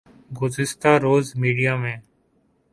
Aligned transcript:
گزشتہ 0.31 0.91
روز 1.01 1.25
میڈیا 1.35 1.75
میں 1.75 1.97